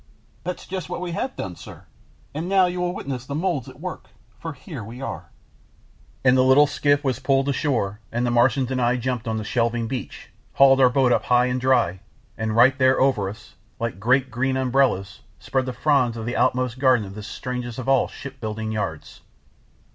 [0.43, 1.85] "That's just what we have done, sir,
[2.33, 4.07] and now you will witness the moulds at work,
[4.39, 5.29] for here we are,"
[6.23, 9.37] and the little skiff was pulled ashore and the Martians and I jumped out on
[9.37, 11.99] the shelving beach, hauled our boat up high and dry,
[12.35, 16.79] and there right over us, like great green umbrellas, spread the fronds of the outmost
[16.79, 19.21] garden of this strangest of all ship building yards.